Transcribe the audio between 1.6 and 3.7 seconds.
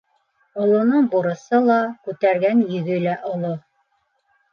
ла, күтәргән йөгө лә оло.